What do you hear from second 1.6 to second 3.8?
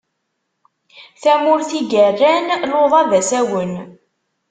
i yerran luḍa d asawen.